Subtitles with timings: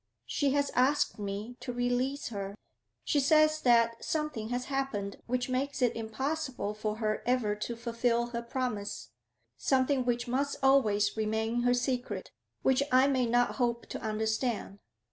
[0.25, 2.55] She has asked me to release her.
[3.05, 8.25] She says that something has happened which makes it impossible for her ever to fulfil
[8.31, 9.11] her promise,
[9.57, 12.31] something which must always remain her secret,
[12.63, 14.79] which I may not hope to understand.